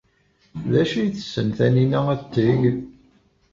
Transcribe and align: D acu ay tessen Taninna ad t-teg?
D 0.71 0.73
acu 0.81 0.95
ay 1.01 1.09
tessen 1.15 1.47
Taninna 1.57 1.99
ad 2.13 2.19
t-teg? 2.23 2.61